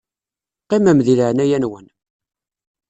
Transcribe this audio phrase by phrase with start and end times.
[0.63, 1.87] Qqimem di leɛnaya-nwen.